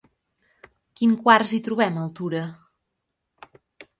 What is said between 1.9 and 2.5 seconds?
a Altura?